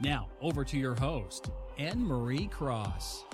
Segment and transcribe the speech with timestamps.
[0.00, 3.24] Now, over to your host, Anne Marie Cross.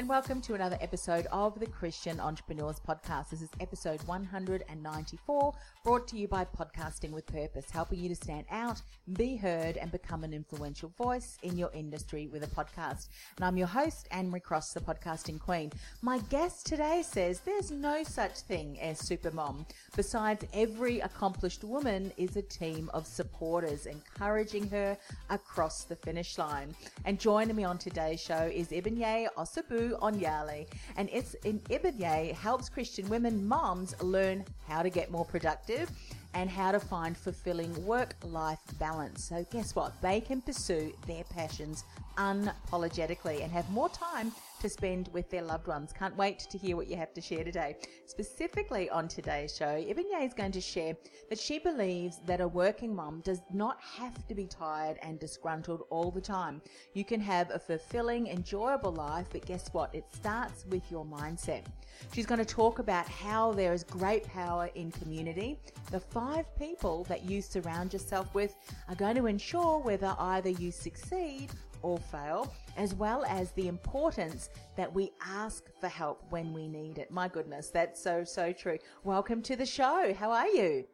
[0.00, 3.28] And welcome to another episode of the Christian Entrepreneurs Podcast.
[3.28, 8.46] This is episode 194, brought to you by Podcasting with Purpose, helping you to stand
[8.50, 8.80] out,
[9.12, 13.08] be heard, and become an influential voice in your industry with a podcast.
[13.36, 15.70] And I'm your host, Anne Cross, the podcasting queen.
[16.00, 19.66] My guest today says there's no such thing as supermom.
[19.96, 24.96] Besides, every accomplished woman is a team of supporters encouraging her
[25.28, 26.74] across the finish line.
[27.04, 30.66] And joining me on today's show is Ibinye Osibodu Onyali.
[30.96, 35.90] And it's in Ibinye helps Christian women moms learn how to get more productive
[36.34, 39.24] and how to find fulfilling work life balance.
[39.24, 40.00] So, guess what?
[40.00, 41.84] They can pursue their passions
[42.16, 45.92] unapologetically and have more time to spend with their loved ones.
[45.92, 47.76] Can't wait to hear what you have to share today.
[48.06, 50.96] Specifically on today's show, Ibinye is going to share
[51.28, 55.84] that she believes that a working mom does not have to be tired and disgruntled
[55.90, 56.60] all the time.
[56.94, 59.94] You can have a fulfilling, enjoyable life, but guess what?
[59.94, 61.64] It starts with your mindset.
[62.12, 65.58] She's going to talk about how there is great power in community.
[65.90, 68.54] The five people that you surround yourself with
[68.88, 71.50] are going to ensure whether either you succeed
[71.82, 76.98] or fail, as well as the importance that we ask for help when we need
[76.98, 77.10] it.
[77.10, 78.78] My goodness, that's so, so true.
[79.04, 80.14] Welcome to the show.
[80.18, 80.84] How are you?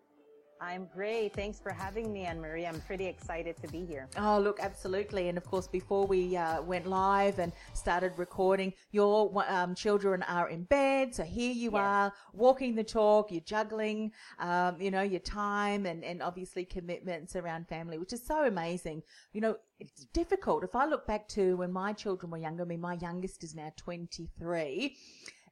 [0.61, 1.35] I'm great.
[1.35, 2.67] Thanks for having me, Anne Marie.
[2.67, 4.09] I'm pretty excited to be here.
[4.17, 5.29] Oh, look, absolutely.
[5.29, 10.49] And of course, before we uh, went live and started recording, your um, children are
[10.49, 11.15] in bed.
[11.15, 11.81] So here you yes.
[11.81, 17.37] are walking the talk, you're juggling, um, you know, your time and, and obviously commitments
[17.37, 19.03] around family, which is so amazing.
[19.33, 20.65] You know, it's difficult.
[20.65, 23.55] If I look back to when my children were younger, I mean, my youngest is
[23.55, 24.97] now 23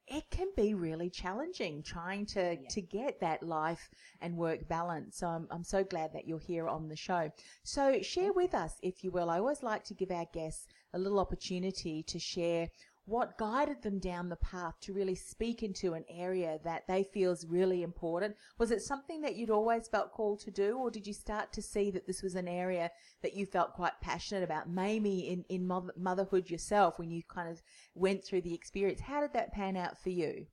[0.07, 2.69] it can be really challenging trying to, yeah.
[2.69, 3.89] to get that life
[4.21, 5.17] and work balance.
[5.19, 7.31] So I'm, I'm so glad that you're here on the show.
[7.63, 9.31] So share with us, if you will.
[9.31, 12.69] I always like to give our guests a little opportunity to share
[13.07, 17.33] what guided them down the path to really speak into an area that they feel
[17.33, 18.35] is really important?
[18.59, 21.63] Was it something that you'd always felt called to do, or did you start to
[21.63, 22.91] see that this was an area
[23.23, 27.63] that you felt quite passionate about, maybe in, in motherhood yourself when you kind of
[27.95, 29.01] went through the experience?
[29.03, 30.47] How did that pan out for you?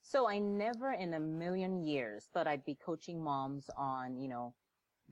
[0.00, 4.54] So I never in a million years thought I'd be coaching moms on, you know,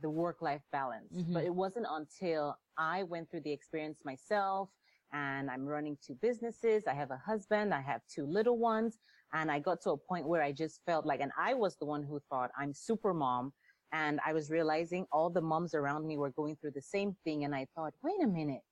[0.00, 1.12] the work life balance.
[1.14, 1.34] Mm-hmm.
[1.34, 4.70] But it wasn't until I went through the experience myself
[5.12, 6.84] and I'm running two businesses.
[6.86, 7.74] I have a husband.
[7.74, 8.98] I have two little ones.
[9.32, 11.86] And I got to a point where I just felt like, and I was the
[11.86, 13.52] one who thought I'm super mom.
[13.92, 17.44] And I was realizing all the moms around me were going through the same thing.
[17.44, 18.62] And I thought, wait a minute.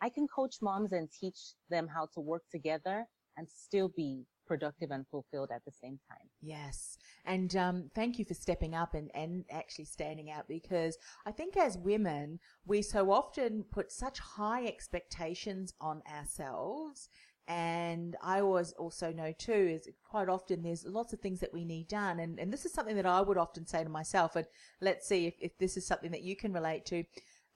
[0.00, 1.38] I can coach moms and teach
[1.70, 3.04] them how to work together
[3.36, 6.26] and still be productive and fulfilled at the same time.
[6.40, 6.98] Yes.
[7.24, 11.56] And um, thank you for stepping up and, and actually standing out because I think
[11.56, 17.08] as women, we so often put such high expectations on ourselves.
[17.46, 21.64] And I always also know too is quite often there's lots of things that we
[21.64, 22.20] need done.
[22.20, 24.36] And, and this is something that I would often say to myself.
[24.36, 24.46] And
[24.80, 27.04] let's see if, if this is something that you can relate to.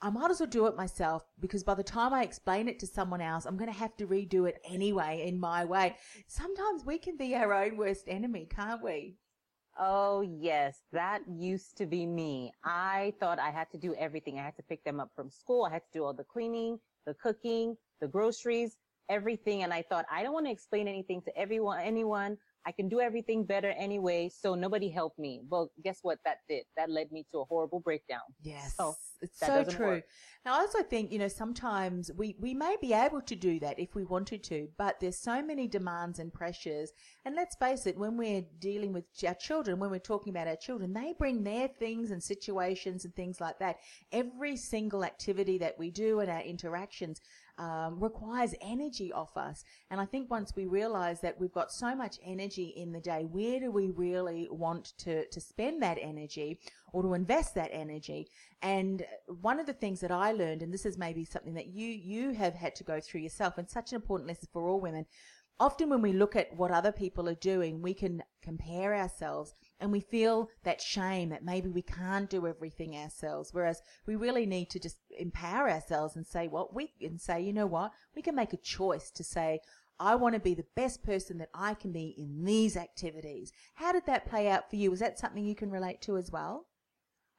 [0.05, 2.89] I might as well do it myself because by the time I explain it to
[2.89, 5.95] someone else, I'm going to have to redo it anyway in my way.
[6.27, 9.15] Sometimes we can be our own worst enemy, can't we?
[9.79, 10.81] Oh, yes.
[10.93, 12.53] That used to be me.
[12.65, 14.41] I thought I had to do everything.
[14.41, 15.65] I had to pick them up from school.
[15.65, 18.79] I had to do all the cleaning, the cooking, the groceries,
[19.09, 19.63] everything.
[19.63, 22.39] And I thought, I don't want to explain anything to everyone, anyone.
[22.67, 24.31] I can do everything better anyway.
[24.33, 25.43] So nobody helped me.
[25.49, 26.65] Well, guess what that did?
[26.77, 28.21] That led me to a horrible breakdown.
[28.43, 28.75] Yes.
[28.77, 29.87] So It's That so true.
[29.87, 30.05] work.
[30.45, 33.79] Now, I also think, you know, sometimes we, we may be able to do that
[33.79, 36.91] if we wanted to, but there's so many demands and pressures.
[37.25, 40.57] And let's face it, when we're dealing with our children, when we're talking about our
[40.57, 43.77] children, they bring their things and situations and things like that.
[44.11, 47.21] Every single activity that we do and our interactions
[47.59, 49.65] um, requires energy off us.
[49.91, 53.25] And I think once we realize that we've got so much energy in the day,
[53.31, 56.59] where do we really want to, to spend that energy
[56.93, 58.29] or to invest that energy?
[58.63, 59.05] And
[59.41, 62.33] one of the things that I learned, and this is maybe something that you, you
[62.35, 65.07] have had to go through yourself, and such an important lesson for all women,
[65.61, 69.91] often when we look at what other people are doing, we can compare ourselves and
[69.91, 73.53] we feel that shame that maybe we can't do everything ourselves.
[73.53, 77.53] Whereas we really need to just empower ourselves and say what we and say, you
[77.53, 79.59] know what, we can make a choice to say,
[79.99, 83.53] I want to be the best person that I can be in these activities.
[83.75, 84.93] How did that play out for you?
[84.93, 86.67] Is that something you can relate to as well?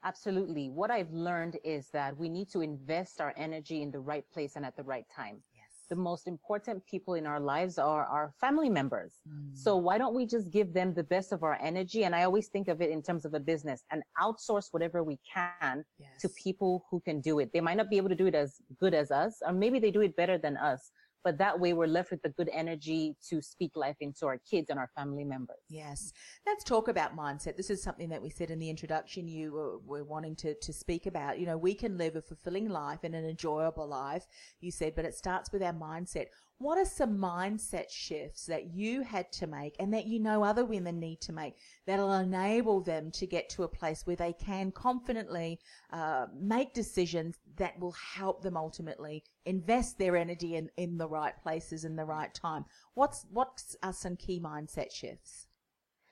[0.03, 0.69] Absolutely.
[0.69, 4.57] What I've learned is that we need to invest our energy in the right place
[4.57, 5.41] and at the right time.
[5.83, 5.89] Yes.
[5.89, 9.19] The most important people in our lives are our family members.
[9.27, 9.57] Mm.
[9.57, 12.03] So why don't we just give them the best of our energy?
[12.06, 15.19] And I always think of it in terms of a business and outsource whatever we
[15.33, 15.83] can
[16.19, 17.51] to people who can do it.
[17.53, 19.91] They might not be able to do it as good as us, or maybe they
[19.91, 20.91] do it better than us.
[21.23, 24.69] But that way we're left with the good energy to speak life into our kids
[24.69, 25.57] and our family members.
[25.69, 26.11] Yes.
[26.45, 27.55] Let's talk about mindset.
[27.55, 31.05] This is something that we said in the introduction you were, wanting to, to speak
[31.05, 31.39] about.
[31.39, 34.25] You know, we can live a fulfilling life and an enjoyable life,
[34.59, 36.25] you said, but it starts with our mindset.
[36.63, 40.63] What are some mindset shifts that you had to make and that you know other
[40.63, 44.71] women need to make that'll enable them to get to a place where they can
[44.71, 45.60] confidently
[45.92, 51.38] uh, make decisions that will help them ultimately invest their energy in, in the right
[51.44, 52.63] places in the right time?
[52.94, 55.48] What's what are some key mindset shifts?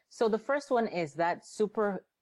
[0.10, 1.46] So the first one is that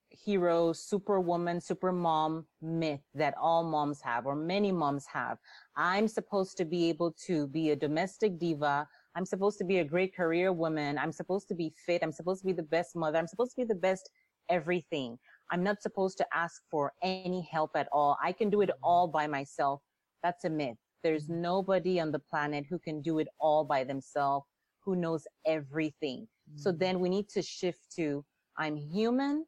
[0.10, 5.38] superhero, superwoman, supermom myth that all moms have or many moms have.
[5.76, 8.88] I'm supposed to be able to be a domestic diva.
[9.16, 10.98] I'm supposed to be a great career woman.
[10.98, 12.04] I'm supposed to be fit.
[12.04, 13.18] I'm supposed to be the best mother.
[13.18, 14.10] I'm supposed to be the best
[14.50, 15.18] everything.
[15.52, 18.18] I'm not supposed to ask for any help at all.
[18.24, 19.82] I can do it all by myself.
[20.24, 20.78] That's a myth.
[21.04, 24.46] There's nobody on the planet who can do it all by themselves,
[24.84, 26.28] who knows everything.
[26.56, 26.80] So mm-hmm.
[26.80, 28.26] then we need to shift to
[28.58, 29.46] I'm human.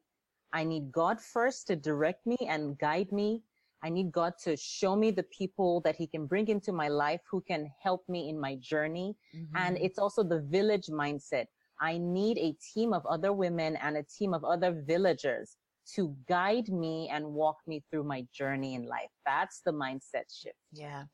[0.52, 3.42] I need God first to direct me and guide me.
[3.84, 7.20] I need God to show me the people that he can bring into my life
[7.30, 9.16] who can help me in my journey.
[9.36, 9.56] Mm-hmm.
[9.56, 11.46] And it's also the village mindset.
[11.80, 15.56] I need a team of other women and a team of other villagers
[15.94, 19.10] to guide me and walk me through my journey in life.
[19.26, 20.56] That's the mindset shift.
[20.72, 21.04] Yeah.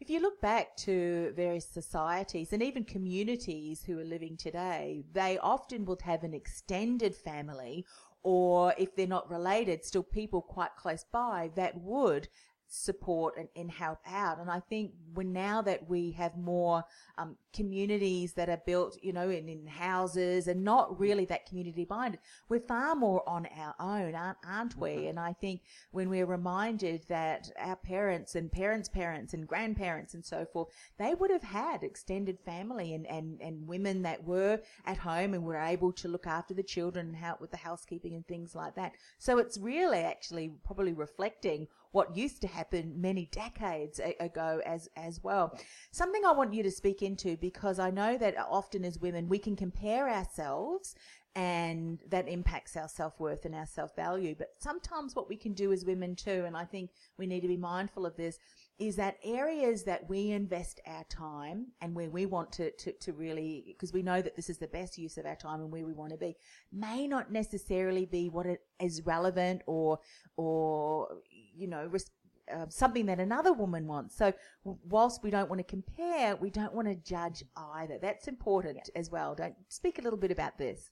[0.00, 5.38] If you look back to various societies and even communities who are living today, they
[5.38, 7.84] often would have an extended family
[8.26, 12.26] or if they're not related, still people quite close by that would
[12.68, 14.38] support and, and help out.
[14.38, 16.84] And I think when now that we have more
[17.18, 21.86] um, communities that are built, you know, in, in houses and not really that community
[21.88, 25.06] minded, we're far more on our own, aren't, aren't we?
[25.06, 30.24] And I think when we're reminded that our parents and parents' parents and grandparents and
[30.24, 30.68] so forth,
[30.98, 35.44] they would have had extended family and, and, and women that were at home and
[35.44, 38.74] were able to look after the children and help with the housekeeping and things like
[38.74, 38.92] that.
[39.18, 45.22] So it's really actually probably reflecting what used to happen many decades ago as as
[45.22, 45.58] well.
[45.90, 49.38] Something I want you to speak into because I know that often as women we
[49.38, 50.94] can compare ourselves
[51.34, 55.84] and that impacts our self-worth and our self-value but sometimes what we can do as
[55.84, 58.38] women too and I think we need to be mindful of this
[58.78, 63.12] is that areas that we invest our time and where we want to, to, to
[63.14, 65.86] really, because we know that this is the best use of our time and where
[65.86, 66.36] we want to be,
[66.70, 69.98] may not necessarily be what it is relevant or,
[70.36, 71.08] or,
[71.56, 72.10] you know, res-
[72.54, 74.16] uh, something that another woman wants.
[74.16, 74.32] So
[74.64, 77.98] w- whilst we don't want to compare, we don't want to judge either.
[78.00, 79.34] That's important as well.
[79.34, 80.90] Don't speak a little bit about this.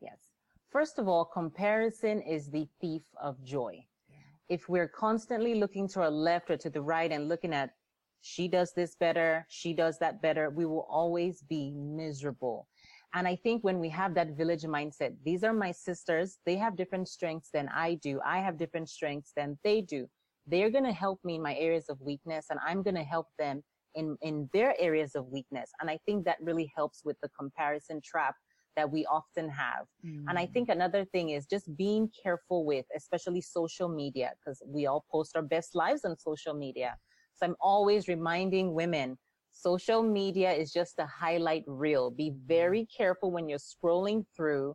[0.00, 0.18] Yes.
[0.70, 3.86] First of all, comparison is the thief of joy.
[4.48, 7.70] If we're constantly looking to our left or to the right and looking at
[8.20, 12.66] she does this better, she does that better, we will always be miserable.
[13.16, 16.38] And I think when we have that village mindset, these are my sisters.
[16.44, 18.20] They have different strengths than I do.
[18.24, 20.06] I have different strengths than they do.
[20.46, 23.28] They're going to help me in my areas of weakness and I'm going to help
[23.38, 25.70] them in, in their areas of weakness.
[25.80, 28.34] And I think that really helps with the comparison trap
[28.76, 29.86] that we often have.
[30.28, 30.52] And I mm.
[30.52, 35.34] think another thing is just being careful with, especially social media, because we all post
[35.34, 36.94] our best lives on social media.
[37.36, 39.16] So I'm always reminding women,
[39.56, 42.10] social media is just a highlight reel.
[42.10, 44.74] Be very careful when you're scrolling through.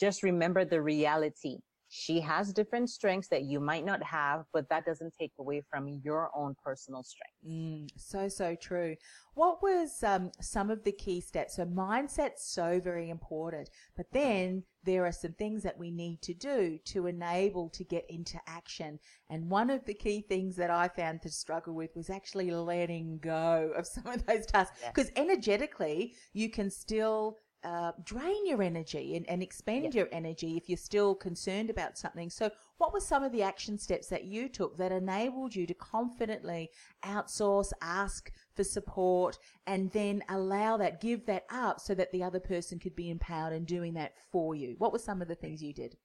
[0.00, 1.58] Just remember the reality.
[1.96, 6.00] she has different strengths that you might not have, but that doesn't take away from
[6.02, 7.36] your own personal strength.
[7.46, 8.96] Mm, so, so true.
[9.34, 11.54] What was um, some of the key steps?
[11.54, 16.34] So mindset's so very important, but then there are some things that we need to
[16.34, 18.98] do to enable to get into action.
[19.30, 23.18] And one of the key things that I found to struggle with was actually letting
[23.18, 29.16] go of some of those tasks because energetically you can still uh, drain your energy
[29.16, 29.94] and, and expend yes.
[29.94, 32.28] your energy if you're still concerned about something.
[32.28, 35.74] So, what were some of the action steps that you took that enabled you to
[35.74, 36.70] confidently
[37.04, 42.40] outsource, ask for support, and then allow that, give that up so that the other
[42.40, 44.74] person could be empowered in doing that for you?
[44.78, 45.96] What were some of the things you did?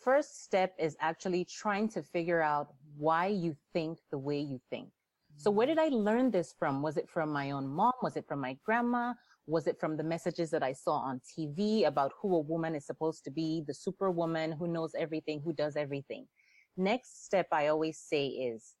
[0.00, 4.88] First step is actually trying to figure out why you think the way you think.
[5.36, 6.82] So where did I learn this from?
[6.82, 7.92] Was it from my own mom?
[8.02, 9.14] Was it from my grandma?
[9.50, 12.86] Was it from the messages that I saw on TV about who a woman is
[12.86, 16.28] supposed to be, the superwoman who knows everything, who does everything?
[16.76, 18.76] Next step I always say is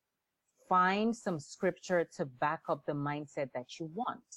[0.68, 4.30] find some scripture to back up the mindset that you want.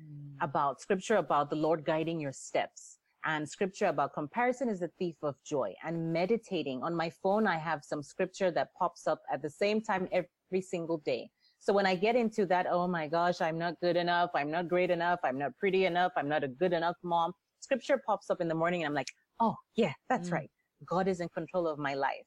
[0.00, 0.36] Mm.
[0.40, 5.16] About scripture about the Lord guiding your steps and scripture about comparison is a thief
[5.22, 7.46] of joy and meditating on my phone.
[7.46, 11.72] I have some scripture that pops up at the same time every single day so
[11.72, 14.30] when I get into that, oh my gosh, I'm not good enough.
[14.34, 15.20] I'm not great enough.
[15.24, 16.12] I'm not pretty enough.
[16.16, 17.32] I'm not a good enough mom.
[17.60, 19.08] Scripture pops up in the morning and I'm like,
[19.40, 20.34] oh yeah, that's mm.
[20.34, 20.50] right.
[20.86, 22.26] God is in control of my life.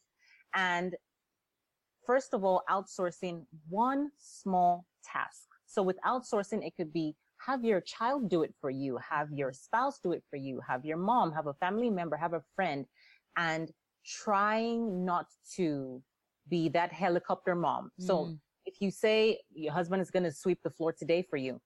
[0.55, 0.95] And
[2.05, 5.47] first of all, outsourcing one small task.
[5.65, 9.53] So with outsourcing, it could be have your child do it for you, have your
[9.53, 12.85] spouse do it for you, have your mom, have a family member, have a friend,
[13.37, 13.71] and
[14.05, 16.01] trying not to
[16.49, 17.91] be that helicopter mom.
[18.01, 18.07] Mm.
[18.07, 18.35] So
[18.69, 21.59] if you say your husband is going to sweep the floor today for you,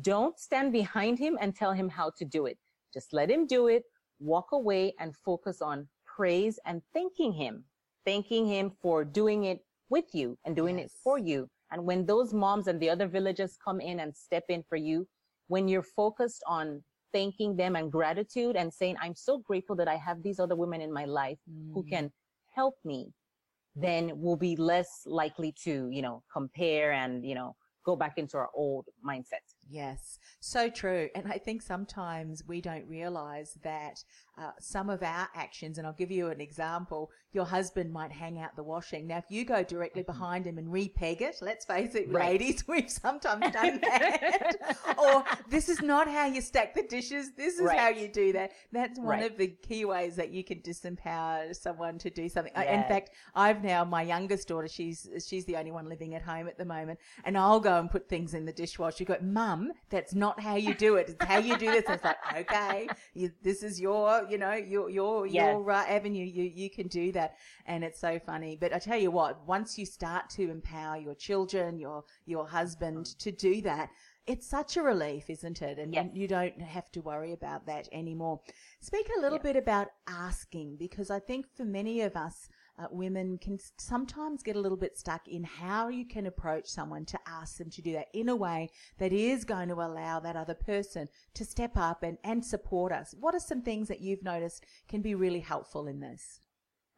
[0.00, 2.58] don't stand behind him and tell him how to do it.
[2.94, 3.82] Just let him do it,
[4.18, 7.64] walk away and focus on praise and thanking him,
[8.06, 10.86] thanking him for doing it with you and doing yes.
[10.86, 11.48] it for you.
[11.70, 15.06] And when those moms and the other villagers come in and step in for you,
[15.48, 19.96] when you're focused on thanking them and gratitude and saying, I'm so grateful that I
[19.96, 21.72] have these other women in my life mm.
[21.74, 22.10] who can
[22.54, 23.12] help me
[23.76, 28.36] then we'll be less likely to, you know, compare and, you know, go back into
[28.36, 29.44] our old mindset.
[29.70, 31.10] Yes, so true.
[31.14, 34.02] And I think sometimes we don't realize that
[34.38, 38.40] uh, some of our actions, and I'll give you an example, your husband might hang
[38.40, 39.06] out the washing.
[39.06, 40.12] Now, if you go directly mm-hmm.
[40.12, 42.30] behind him and repeg it, let's face it, right.
[42.30, 44.78] ladies, we've sometimes done that.
[44.98, 47.32] or this is not how you stack the dishes.
[47.36, 47.78] This is right.
[47.78, 48.52] how you do that.
[48.72, 49.30] That's one right.
[49.30, 52.52] of the key ways that you can disempower someone to do something.
[52.56, 56.48] In fact, I've now, my youngest daughter, she's, she's the only one living at home
[56.48, 58.96] at the moment, and I'll go and put things in the dishwasher.
[59.00, 59.57] You go, mum,
[59.90, 61.10] that's not how you do it.
[61.10, 61.84] It's how you do this.
[61.86, 65.34] And it's like, okay, you, this is your, you know, your, your, yes.
[65.34, 66.24] your uh, avenue.
[66.24, 67.36] You, you can do that.
[67.66, 68.56] And it's so funny.
[68.60, 73.06] But I tell you what, once you start to empower your children, your, your husband
[73.18, 73.90] to do that,
[74.26, 75.78] it's such a relief, isn't it?
[75.78, 76.10] And yes.
[76.12, 78.40] you don't have to worry about that anymore.
[78.80, 83.38] Speak a little bit about asking because I think for many of us, uh, women
[83.38, 87.56] can sometimes get a little bit stuck in how you can approach someone to ask
[87.56, 91.08] them to do that in a way that is going to allow that other person
[91.34, 93.14] to step up and, and support us.
[93.18, 96.40] What are some things that you've noticed can be really helpful in this?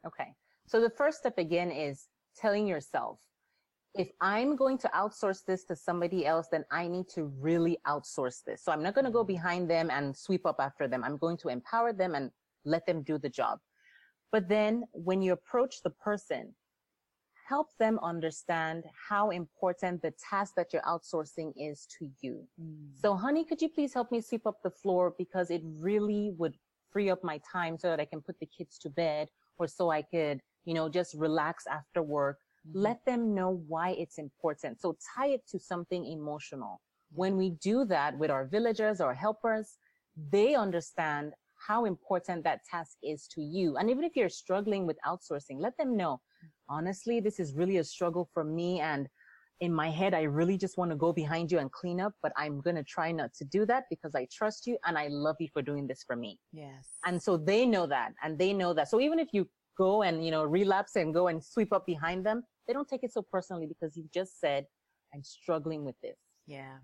[0.05, 0.35] Okay.
[0.67, 2.07] So the first step again is
[2.37, 3.19] telling yourself,
[3.95, 8.43] if I'm going to outsource this to somebody else, then I need to really outsource
[8.45, 8.63] this.
[8.63, 9.33] So I'm not going to go mm-hmm.
[9.33, 11.03] behind them and sweep up after them.
[11.03, 12.31] I'm going to empower them and
[12.63, 13.59] let them do the job.
[14.31, 16.53] But then when you approach the person,
[17.47, 22.47] help them understand how important the task that you're outsourcing is to you.
[22.61, 22.99] Mm.
[23.01, 26.55] So honey, could you please help me sweep up the floor because it really would
[26.91, 29.89] free up my time so that I can put the kids to bed or so
[29.89, 32.37] I could, you know, just relax after work.
[32.67, 32.79] Mm-hmm.
[32.79, 34.79] Let them know why it's important.
[34.79, 36.79] So tie it to something emotional.
[37.13, 39.77] When we do that with our villagers or helpers,
[40.31, 41.33] they understand
[41.67, 43.77] how important that task is to you.
[43.77, 46.21] And even if you're struggling with outsourcing, let them know,
[46.69, 48.79] honestly, this is really a struggle for me.
[48.79, 49.07] And
[49.59, 52.31] in my head, I really just want to go behind you and clean up, but
[52.35, 55.35] I'm going to try not to do that because I trust you and I love
[55.39, 56.39] you for doing this for me.
[56.51, 56.97] Yes.
[57.05, 58.89] And so they know that and they know that.
[58.89, 62.25] So even if you go and, you know, relapse and go and sweep up behind
[62.25, 64.65] them, they don't take it so personally because you've just said,
[65.13, 66.17] I'm struggling with this.
[66.47, 66.77] Yeah.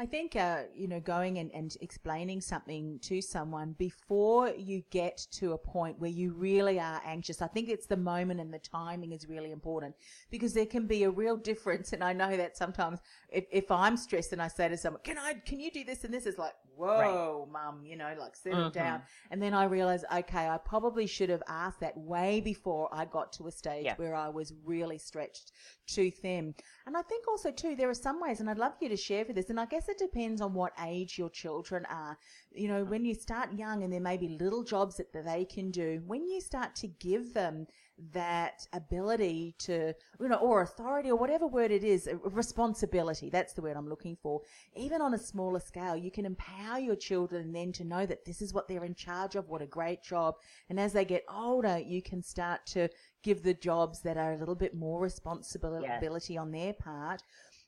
[0.00, 5.18] I think, uh, you know, going and, and explaining something to someone before you get
[5.32, 8.58] to a point where you really are anxious, I think it's the moment and the
[8.58, 9.94] timing is really important
[10.30, 11.92] because there can be a real difference.
[11.92, 15.18] And I know that sometimes if, if I'm stressed and I say to someone, can
[15.18, 17.52] I, can you do this and this is like, whoa, right.
[17.52, 18.78] mum, you know, like settle mm-hmm.
[18.78, 19.02] down.
[19.30, 23.32] And then I realize, okay, I probably should have asked that way before I got
[23.34, 23.94] to a stage yeah.
[23.96, 25.52] where I was really stretched
[25.86, 26.54] too thin.
[26.86, 29.24] And I think also too, there are some ways, and I'd love you to share
[29.24, 32.18] for this, and I guess it depends on what age your children are.
[32.50, 35.70] You know, when you start young and there may be little jobs that they can
[35.70, 37.68] do, when you start to give them
[38.12, 43.52] that ability to, you know, or authority or whatever word it is, uh, responsibility, that's
[43.52, 44.40] the word I'm looking for.
[44.74, 48.42] Even on a smaller scale, you can empower your children then to know that this
[48.42, 50.34] is what they're in charge of, what a great job.
[50.68, 52.88] And as they get older, you can start to
[53.22, 56.40] give the jobs that are a little bit more responsibility yes.
[56.40, 57.22] on their part.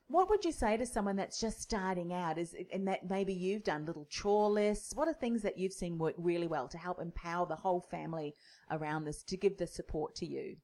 [0.09, 2.39] What would you say to someone that's just starting out?
[2.39, 4.95] Is and that maybe you've done little chore lists.
[4.95, 8.35] What are things that you've seen work really well to help empower the whole family
[8.71, 10.57] around this to give the support to you?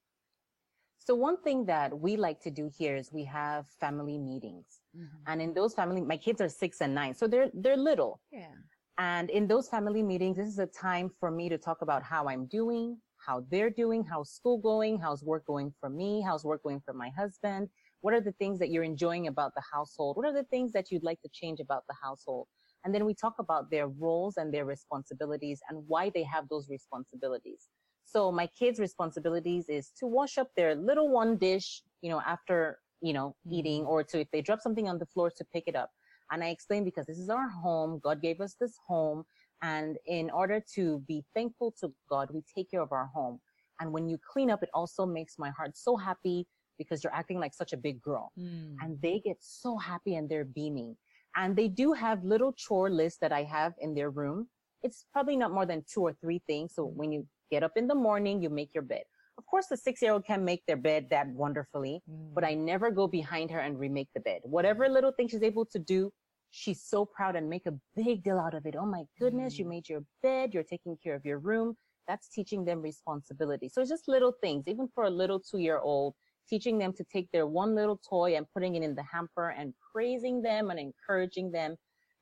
[0.98, 5.16] So one thing that we like to do here is we have family meetings, mm-hmm.
[5.26, 8.20] and in those family, my kids are six and nine, so they're they're little.
[8.30, 8.54] Yeah.
[8.98, 12.28] And in those family meetings, this is a time for me to talk about how
[12.28, 16.62] I'm doing, how they're doing, how's school going, how's work going for me, how's work
[16.62, 17.68] going for my husband.
[18.02, 20.16] What are the things that you're enjoying about the household?
[20.16, 22.48] What are the things that you'd like to change about the household?
[22.84, 26.68] And then we talk about their roles and their responsibilities and why they have those
[26.68, 27.68] responsibilities.
[28.04, 32.78] So my kids' responsibilities is to wash up their little one dish, you know, after,
[33.00, 33.54] you know, mm-hmm.
[33.54, 35.90] eating or to, if they drop something on the floor to pick it up.
[36.32, 38.00] And I explain because this is our home.
[38.02, 39.22] God gave us this home.
[39.62, 43.38] And in order to be thankful to God, we take care of our home.
[43.80, 46.46] And when you clean up, it also makes my heart so happy
[46.82, 48.32] because you're acting like such a big girl.
[48.38, 48.76] Mm.
[48.80, 50.96] And they get so happy and they're beaming.
[51.36, 54.48] And they do have little chore lists that I have in their room.
[54.82, 56.74] It's probably not more than two or three things.
[56.74, 59.04] So when you get up in the morning, you make your bed.
[59.38, 62.34] Of course, the six year old can make their bed that wonderfully, mm.
[62.34, 64.40] but I never go behind her and remake the bed.
[64.42, 66.12] Whatever little thing she's able to do,
[66.50, 68.74] she's so proud and make a big deal out of it.
[68.78, 69.58] Oh my goodness, mm.
[69.60, 71.74] you made your bed, you're taking care of your room.
[72.06, 73.68] That's teaching them responsibility.
[73.68, 76.14] So it's just little things, even for a little two year old,
[76.48, 79.74] teaching them to take their one little toy and putting it in the hamper and
[79.92, 81.76] praising them and encouraging them.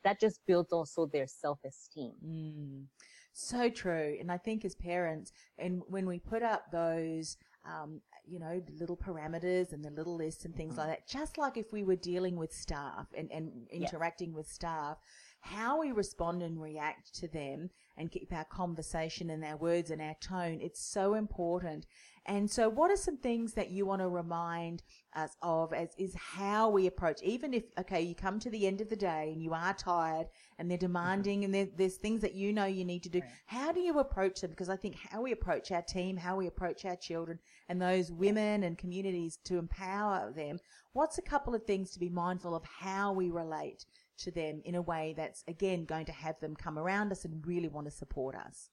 [0.04, 2.14] That just builds also their self esteem.
[2.24, 2.84] Mm.
[3.32, 4.16] So true.
[4.18, 8.96] And I think as parents, and when we put up those um, you know, little
[8.96, 10.88] parameters and the little lists and things mm-hmm.
[10.88, 11.08] like that.
[11.08, 14.98] Just like if we were dealing with staff and, and interacting with staff,
[15.40, 20.00] how we respond and react to them and keep our conversation and our words and
[20.00, 21.86] our tone, it's so important.
[22.30, 24.84] And so what are some things that you want to remind
[25.16, 28.80] us of as is how we approach, even if, okay, you come to the end
[28.80, 32.52] of the day and you are tired and they're demanding and there's things that you
[32.52, 33.20] know you need to do.
[33.46, 34.50] How do you approach them?
[34.50, 38.12] Because I think how we approach our team, how we approach our children and those
[38.12, 40.60] women and communities to empower them.
[40.92, 43.86] What's a couple of things to be mindful of how we relate
[44.18, 47.44] to them in a way that's again going to have them come around us and
[47.44, 48.70] really want to support us?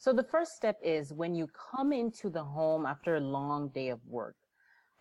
[0.00, 3.90] So the first step is when you come into the home after a long day
[3.90, 4.34] of work,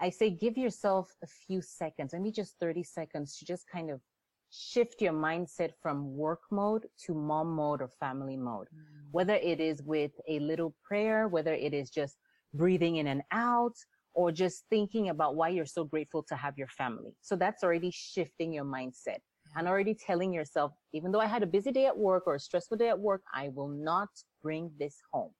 [0.01, 4.01] I say give yourself a few seconds, maybe just 30 seconds to just kind of
[4.49, 8.67] shift your mindset from work mode to mom mode or family mode.
[8.75, 9.07] Mm.
[9.11, 12.17] Whether it is with a little prayer, whether it is just
[12.53, 13.77] breathing in and out,
[14.13, 17.15] or just thinking about why you're so grateful to have your family.
[17.21, 19.19] So that's already shifting your mindset
[19.55, 22.39] and already telling yourself, even though I had a busy day at work or a
[22.39, 24.09] stressful day at work, I will not
[24.41, 25.31] bring this home.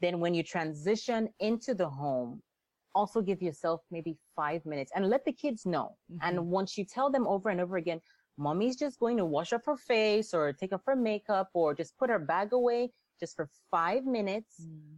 [0.00, 2.42] Then when you transition into the home,
[2.94, 5.96] also give yourself maybe five minutes and let the kids know.
[6.12, 6.28] Mm-hmm.
[6.28, 8.00] And once you tell them over and over again,
[8.36, 11.96] mommy's just going to wash up her face or take off her makeup or just
[11.98, 12.90] put her bag away
[13.20, 14.96] just for five minutes mm.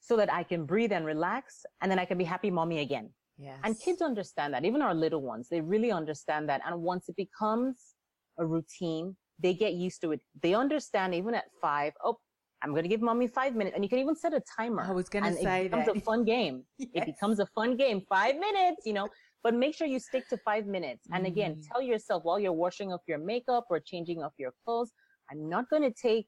[0.00, 3.10] so that I can breathe and relax and then I can be happy mommy again.
[3.38, 3.58] Yes.
[3.64, 6.62] And kids understand that, even our little ones, they really understand that.
[6.66, 7.94] And once it becomes
[8.38, 10.20] a routine, they get used to it.
[10.42, 12.16] They understand even at five, oh,
[12.62, 13.74] I'm going to give mommy five minutes.
[13.74, 14.82] And you can even set a timer.
[14.82, 15.96] I was going to say it becomes that.
[15.96, 16.64] a fun game.
[16.78, 16.88] yes.
[16.94, 18.02] It becomes a fun game.
[18.08, 19.08] Five minutes, you know,
[19.42, 21.06] but make sure you stick to five minutes.
[21.12, 21.62] And again, mm.
[21.70, 24.90] tell yourself while you're washing off your makeup or changing off your clothes,
[25.30, 26.26] I'm not going to take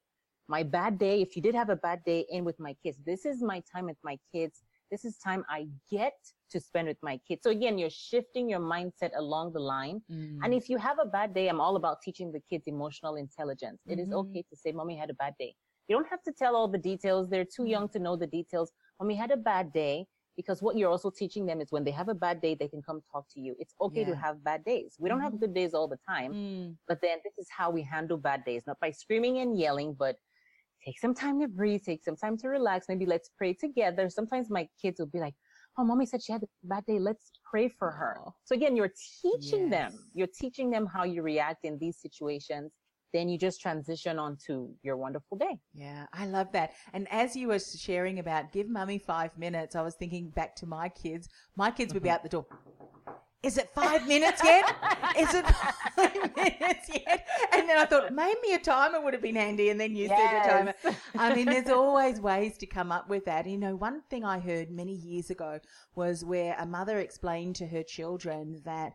[0.49, 1.23] my bad day.
[1.23, 3.87] If you did have a bad day in with my kids, this is my time
[3.87, 4.61] with my kids.
[4.91, 6.15] This is time I get
[6.51, 7.43] to spend with my kids.
[7.43, 10.01] So again, you're shifting your mindset along the line.
[10.11, 10.39] Mm.
[10.43, 13.81] And if you have a bad day, I'm all about teaching the kids emotional intelligence.
[13.83, 13.93] Mm-hmm.
[13.93, 14.31] It is mm-hmm.
[14.31, 15.55] okay to say, mommy had a bad day.
[15.89, 17.29] You don't have to tell all the details.
[17.29, 18.73] They're too young to know the details.
[19.01, 20.07] Mommy had a bad day.
[20.39, 22.81] because what you're also teaching them is when they have a bad day, they can
[22.81, 23.57] come talk to you.
[23.59, 24.95] It's okay to have bad days.
[25.01, 25.41] We don't have Mhm.
[25.41, 26.77] good days all the time, Mm.
[26.87, 30.15] but then this is how we handle bad days, not by screaming and yelling, but
[30.89, 32.87] take some time to breathe, take some time to relax.
[32.89, 34.09] Maybe let's pray together.
[34.09, 35.35] Sometimes my kids will be like,
[35.77, 36.99] Oh, mommy said she had a bad day.
[36.99, 38.17] Let's pray for her.
[38.45, 42.73] So again, you're teaching them, you're teaching them how you react in these situations.
[43.15, 45.59] Then you just transition on to your wonderful day.
[45.73, 46.73] Yeah, I love that.
[46.93, 50.67] And as you were sharing about give mummy five minutes, I was thinking back to
[50.67, 51.29] my kids.
[51.57, 52.17] My kids would be mm-hmm.
[52.17, 52.47] out the door.
[53.43, 54.65] Is it five minutes yet?
[55.17, 57.27] Is it five minutes yet?
[57.53, 60.45] And then I thought maybe a timer would have been handy, and then you said
[60.45, 60.75] a timer.
[61.17, 63.47] I mean, there's always ways to come up with that.
[63.47, 65.61] You know, one thing I heard many years ago
[65.95, 68.95] was where a mother explained to her children that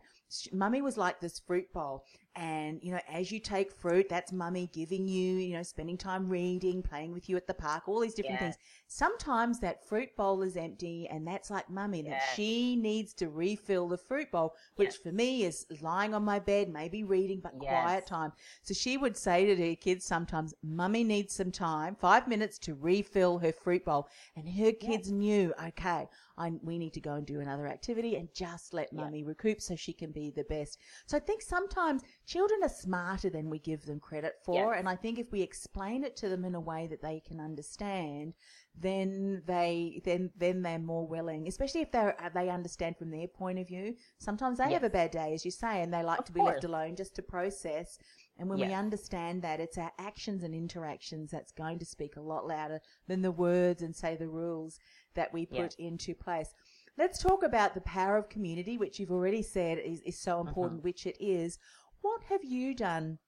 [0.52, 2.04] mummy was like this fruit bowl.
[2.36, 6.28] And, you know, as you take fruit, that's mummy giving you, you know, spending time
[6.28, 8.56] reading, playing with you at the park, all these different Yes.
[8.56, 8.56] things.
[8.94, 13.88] Sometimes that fruit bowl is empty and that's like mummy, that she needs to refill
[13.88, 14.96] the fruit bowl, which Yes.
[14.98, 18.32] for me is lying on my bed, maybe reading, but quiet time.
[18.62, 22.74] So she would say to her kids sometimes, Mummy needs some time, five minutes to
[22.76, 24.08] refill her fruit bowl.
[24.36, 28.32] And her kids knew, okay, I, we need to go and do another activity and
[28.32, 30.78] just let mummy recoup so she can be the best.
[31.06, 34.54] So I think sometimes children are smarter than we give them credit for.
[34.54, 34.78] Yes.
[34.78, 37.40] And I think if we explain it to them in a way that they can
[37.40, 38.34] understand,
[38.80, 43.58] then they then then they're more willing, especially if they they understand from their point
[43.58, 43.94] of view.
[44.18, 46.42] Sometimes they have a bad day, as you say, and they like Of to be
[46.42, 47.98] left alone just to process.
[48.36, 52.20] And when we understand that, it's our actions and interactions that's going to speak a
[52.20, 54.80] lot louder than the words and say the rules
[55.14, 55.74] that we put Yes.
[55.78, 56.52] into place.
[56.98, 60.48] Let's talk about the power of community, which you've already said is, is so Mm-hmm.
[60.48, 61.58] important, which it is.
[62.02, 63.18] What have you done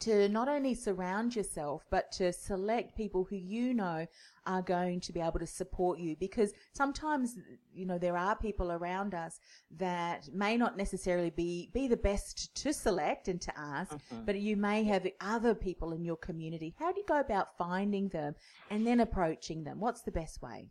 [0.00, 4.06] to not only surround yourself, but to select people who you know
[4.46, 6.16] are going to be able to support you.
[6.16, 7.36] Because sometimes,
[7.74, 9.40] you know, there are people around us
[9.76, 14.24] that may not necessarily be, be the best to select and to ask, Mhm.
[14.24, 16.74] but you may have other people in your community.
[16.78, 18.34] How do you go about finding them
[18.70, 19.80] and then approaching them?
[19.80, 20.70] What's the best way?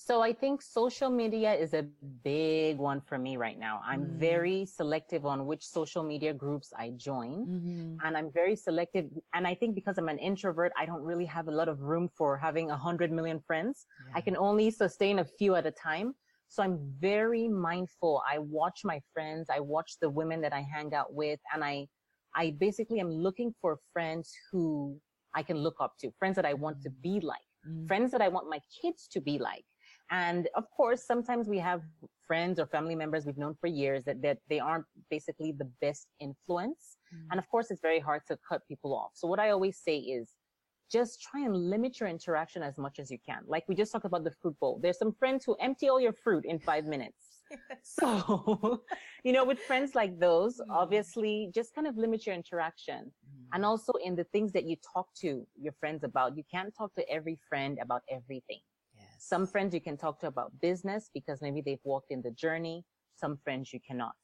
[0.00, 1.82] So I think social media is a
[2.22, 3.80] big one for me right now.
[3.84, 4.18] I'm Mm.
[4.30, 7.34] very selective on which social media groups I join.
[7.48, 8.06] Mm-hmm.
[8.06, 9.06] And I'm very selective.
[9.34, 12.08] And I think because I'm an introvert, I don't really have a lot of room
[12.18, 13.86] for having a hundred million friends.
[14.14, 16.14] I can only sustain a few at a time.
[16.46, 18.22] So I'm very mindful.
[18.32, 19.50] I watch my friends.
[19.50, 21.40] I watch the women that I hang out with.
[21.52, 21.88] And I,
[22.36, 24.96] I basically am looking for friends who
[25.34, 27.88] I can look up to, friends that I want to be like, Mm.
[27.88, 29.64] friends that I want my kids to be like.
[30.10, 31.82] And of course, sometimes we have
[32.26, 36.06] friends or family members we've known for years that, that they aren't basically the best
[36.20, 36.96] influence.
[37.30, 39.10] And of course, it's very hard to cut people off.
[39.14, 40.34] So what I always say is
[40.90, 43.40] just try and limit your interaction as much as you can.
[43.46, 44.78] Like we just talked about the fruit bowl.
[44.82, 47.16] There's some friends who empty all your fruit in five minutes.
[47.82, 48.82] So,
[49.24, 50.64] you know, with friends like those, Mm.
[50.82, 53.10] obviously just kind of limit your interaction.
[53.54, 56.94] And also in the things that you talk to your friends about, you can't talk
[56.96, 58.60] to every friend about everything.
[59.18, 62.84] Some friends you can talk to about business because maybe they've walked in the journey.
[63.16, 64.14] Some friends you cannot.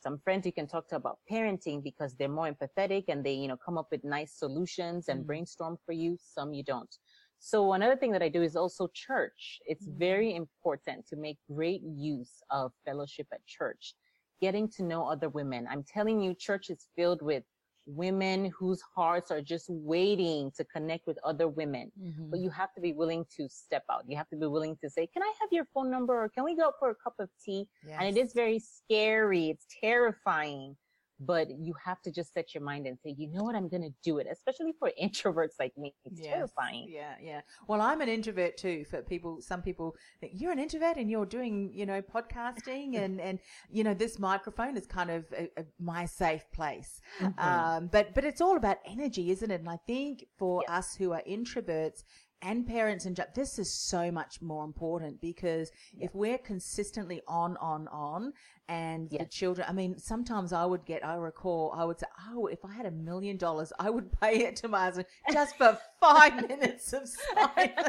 [0.00, 3.48] Some friends you can talk to about parenting because they're more empathetic and they, you
[3.48, 5.26] know, come up with nice solutions and Mm.
[5.26, 6.16] brainstorm for you.
[6.20, 6.94] Some you don't.
[7.38, 9.60] So another thing that I do is also church.
[9.66, 13.94] It's very important to make great use of fellowship at church,
[14.40, 15.66] getting to know other women.
[15.68, 17.44] I'm telling you, church is filled with
[17.86, 21.92] women whose hearts are just waiting to connect with other women.
[22.00, 22.30] Mm-hmm.
[22.30, 24.04] But you have to be willing to step out.
[24.08, 26.44] You have to be willing to say, can I have your phone number or can
[26.44, 27.68] we go out for a cup of tea?
[27.98, 29.50] And it is very scary.
[29.50, 30.76] It's terrifying,
[31.20, 33.54] but you have to just set your mind and say, you know what?
[33.54, 35.94] I'm going to do it, especially for introverts like me.
[36.04, 36.32] It's Yes.
[36.32, 36.86] terrifying.
[36.88, 37.40] Yeah, yeah.
[37.68, 38.84] Well, I'm an introvert too.
[38.90, 43.20] For people, some people think you're an introvert and you're doing, you know, podcasting and
[43.20, 43.38] and
[43.70, 47.00] you know this microphone is kind of a, a, my safe place.
[47.20, 47.38] Mm-hmm.
[47.48, 49.60] Um, but but it's all about energy, isn't it?
[49.60, 50.78] And I think for Yes.
[50.78, 52.02] us who are introverts.
[52.42, 57.88] And parents and this is so much more important because if we're consistently on, on,
[57.88, 58.34] on,
[58.68, 62.46] and the children, I mean, sometimes I would get, I recall, I would say, oh,
[62.46, 65.78] if I had a million dollars, I would pay it to my husband just for
[66.00, 67.88] five minutes of silence.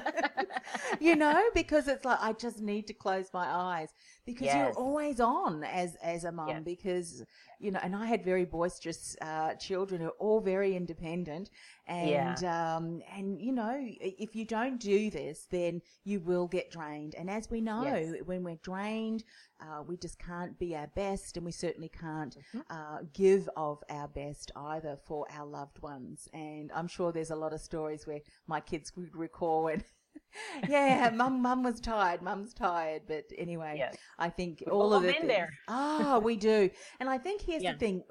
[0.99, 3.93] you know, because it's like, I just need to close my eyes
[4.25, 6.61] because you're always on as, as a mum Yes.
[6.63, 7.23] because,
[7.59, 11.49] you know, and I had very boisterous, uh, children who are all very independent
[11.87, 17.13] and, um, and, you know, if you don't do this, then you will get drained.
[17.15, 18.15] And as we know, Yes.
[18.25, 19.23] when we're drained,
[19.61, 22.59] uh, we just can't be our best and we certainly can't Mm-hmm.
[22.69, 26.27] uh, give of our best either for our loved ones.
[26.33, 29.83] And I'm sure there's a lot of stories where my kids would recall when
[30.69, 32.21] yeah, mum, mum was tired.
[32.21, 33.95] Mum's tired, but anyway, Yes.
[34.19, 35.49] I think We've all all of the been there.
[35.67, 37.73] Ah, we do, and I think here's Yeah.
[37.73, 38.03] the thing: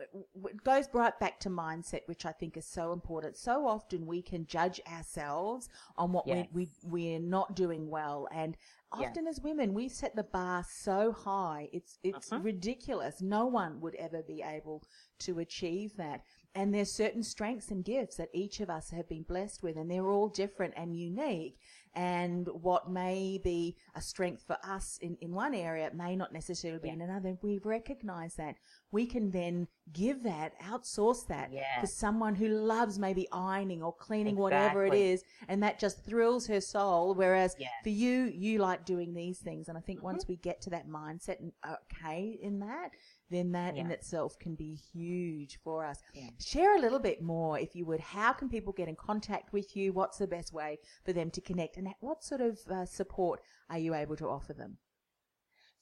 [0.47, 3.37] it goes right back to mindset, which I think is so important.
[3.37, 6.47] So often we can judge ourselves on what Yes.
[6.53, 8.57] we, we we're not doing well, and
[9.01, 9.09] Yes.
[9.11, 12.45] often as women we set the bar so high it's it's Mhm.
[12.45, 13.21] ridiculous.
[13.21, 14.85] No one would ever be able
[15.21, 16.23] to achieve that.
[16.57, 19.91] And there's certain strengths and gifts that each of us have been blessed with, and
[19.91, 21.59] they're all different and unique.
[21.95, 26.81] And what may be a strength for us in, in one area may not necessarily
[26.81, 26.95] be Yeah.
[26.95, 27.39] in another.
[27.43, 28.57] We recognize that.
[28.95, 34.37] We can then give that, outsource that to someone who loves maybe ironing or cleaning,
[34.37, 37.15] whatever it is, and that just thrills her soul.
[37.15, 37.71] Whereas Yes.
[37.83, 39.69] for you, you like doing these things.
[39.69, 40.07] And I think Mm-hmm.
[40.13, 42.91] once we get to that mindset and okay in that,
[43.31, 45.99] then that in itself can be huge for us.
[46.15, 46.29] Yeah.
[46.41, 48.01] Share a little bit more, if you would.
[48.01, 49.93] How can people get in contact with you?
[49.93, 51.77] What's the best way for them to connect?
[51.77, 54.79] And what sort of uh, support are you able to offer them?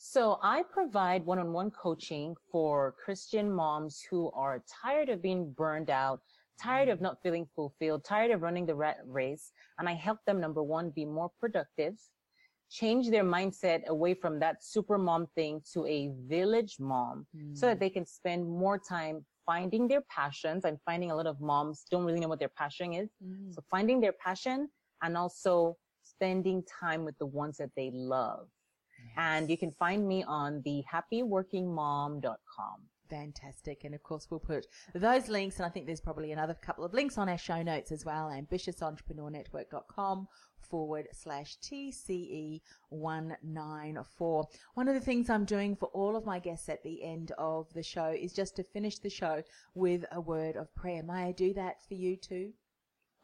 [0.05, 6.19] So I provide one-on-one coaching for Christian moms who are tired of being burned out,
[6.61, 9.53] tired of not feeling fulfilled, tired of running the rat race.
[9.79, 11.95] And I help them, number one, be more productive,
[12.69, 17.79] change their mindset away from that super mom thing to a village mom so that
[17.79, 20.65] they can spend more time finding their passions.
[20.65, 23.09] I'm finding a lot of moms don't really know what their passion is.
[23.25, 23.55] Mm.
[23.55, 24.69] So finding their passion
[25.01, 28.49] and also spending time with the ones that they love.
[29.17, 32.81] And you can find me on the happyworkingmom.com.
[33.09, 33.85] Fantastic.
[33.85, 36.95] And of course, we'll put those links, and I think there's probably another couple of
[36.95, 40.29] links on our show notes as well, ambitiousentrepreneurnetwork.com
[40.73, 44.49] forward slash TCE 194.
[44.73, 47.71] One of the things I'm doing for all of my guests at the end of
[47.75, 49.43] the show is just to finish the show
[49.75, 51.03] with a word of prayer.
[51.03, 52.55] May I do that for you too?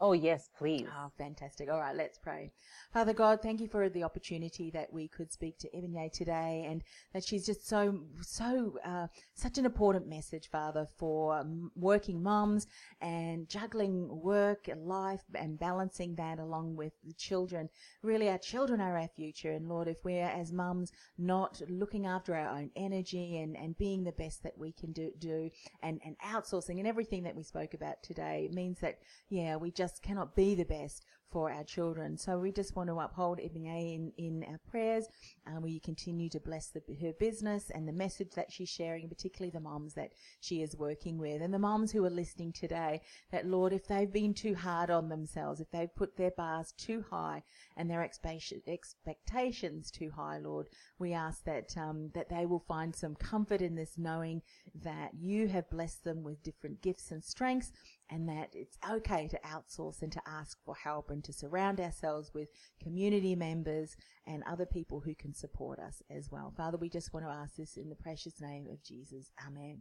[0.00, 0.86] Oh, yes, please.
[0.96, 1.68] Oh, fantastic.
[1.68, 2.52] All right, let's pray.
[2.92, 6.84] Father God, thank you for the opportunity that we could speak to Ebony today and
[7.12, 12.68] that she's just so, so, uh, such an important message, Father, for um, working moms
[13.00, 17.68] and juggling work and life and balancing that along with the children.
[18.04, 19.50] Really, our children are our future.
[19.50, 24.04] And Lord, if we're as mums not looking after our own energy and, and being
[24.04, 25.50] the best that we can do, do
[25.82, 29.87] and, and outsourcing and everything that we spoke about today, means that, yeah, we just
[30.02, 32.16] cannot be the best for our children.
[32.16, 35.06] So we just want to uphold Ebony in, in our prayers.
[35.46, 39.50] Um, we continue to bless the, her business and the message that she's sharing, particularly
[39.50, 43.02] the moms that she is working with and the moms who are listening today.
[43.30, 47.04] That Lord, if they've been too hard on themselves, if they've put their bars too
[47.10, 47.42] high
[47.76, 53.14] and their expectations too high, Lord, we ask that um, that they will find some
[53.14, 54.40] comfort in this, knowing
[54.82, 57.72] that you have blessed them with different gifts and strengths
[58.10, 62.32] and that it's okay to outsource and to ask for help and to surround ourselves
[62.34, 62.48] with
[62.82, 66.52] community members and other people who can support us as well.
[66.56, 69.30] Father, we just want to ask this in the precious name of Jesus.
[69.46, 69.80] Amen.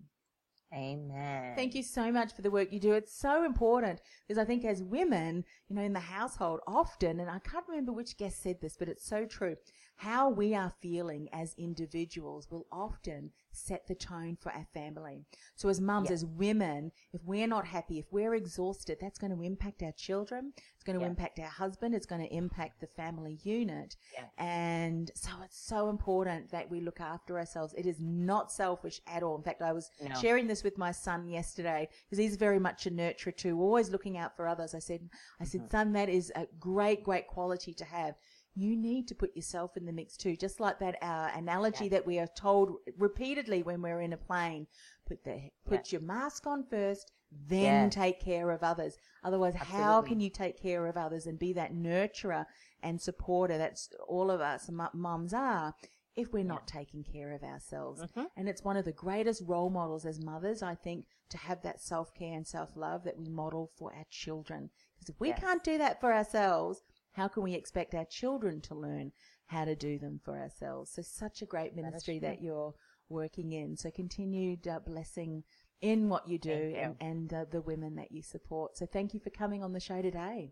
[0.74, 1.56] Amen.
[1.56, 2.92] Thank you so much for the work you do.
[2.92, 7.30] It's so important because I think as women, you know, in the household often, and
[7.30, 9.56] I can't remember which guest said this, but it's so true,
[9.98, 15.26] how we are feeling as individuals will often set the tone for our family.
[15.56, 16.14] So as mums, Yeah.
[16.14, 20.54] as women, if we're not happy, if we're exhausted, that's going to impact our children.
[20.76, 21.10] It's going to Yeah.
[21.10, 21.96] impact our husband.
[21.96, 23.96] It's going to impact the family unit.
[24.14, 24.28] Yeah.
[24.38, 27.74] And so it's so important that we look after ourselves.
[27.76, 29.36] It is not selfish at all.
[29.36, 30.14] In fact, I was No.
[30.16, 34.16] sharing this with my son yesterday because he's very much a nurturer too, always looking
[34.16, 34.76] out for others.
[34.76, 35.72] I said, I said, Mm-hmm.
[35.72, 38.16] son, that is a great, great quality to have.
[38.60, 42.08] You need to put yourself in the mix too, just like that uh, analogy that
[42.08, 44.66] we are told repeatedly when we're in a plane.
[45.08, 47.12] Put the put your mask on first,
[47.48, 47.94] then Yes.
[47.94, 48.98] take care of others.
[49.24, 52.46] Otherwise, how can you take care of others and be that nurturer
[52.82, 53.58] and supporter?
[53.60, 55.76] That's all of us mu- mums are.
[56.16, 58.02] If we're not taking care of ourselves.
[58.36, 61.80] And it's one of the greatest role models as mothers, I think, to have that
[61.80, 64.72] self care and self love that we model for our children.
[64.96, 65.40] Because if we Yes.
[65.40, 66.82] can't do that for ourselves,
[67.18, 69.12] how can we expect our children to learn
[69.48, 70.92] how to do them for ourselves?
[70.92, 72.76] So, such a great ministry that, you're
[73.10, 73.76] working in.
[73.76, 75.44] So, continued uh, blessing
[75.82, 76.76] in what you do you.
[76.76, 78.78] and, and uh, the women that you support.
[78.78, 80.52] So, thank you for coming on the show today.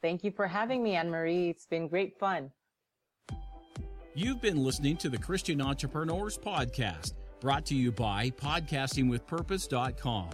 [0.00, 1.50] Thank you for having me, Anne Marie.
[1.50, 2.52] It's been great fun.
[4.14, 10.30] You've been listening to the Christian Entrepreneurs Podcast, brought to you by podcastingwithpurpose.com.